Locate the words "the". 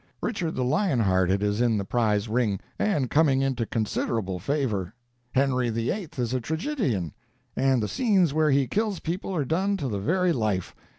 0.55-0.63, 1.77-1.85, 5.69-5.91, 7.83-7.87, 9.87-9.99